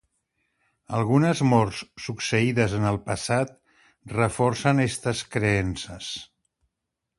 [0.99, 3.53] Algunes morts succeïdes en el passat
[4.15, 6.11] reforcen estes creences.